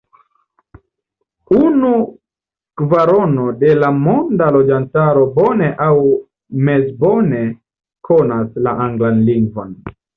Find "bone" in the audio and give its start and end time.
5.39-5.71